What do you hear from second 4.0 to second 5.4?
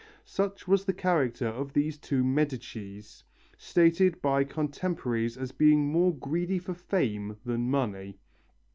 by contemporaries